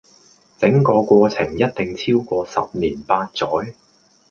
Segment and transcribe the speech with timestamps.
[0.57, 3.75] 整個過程一定超過十年八載